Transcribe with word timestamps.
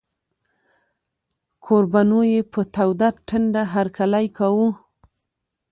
کوربنو 1.63 2.19
یې 2.31 2.41
په 2.51 2.61
توده 2.75 3.09
ټنډه 3.27 3.63
هرکلی 3.73 4.25
کاوه. 4.37 4.69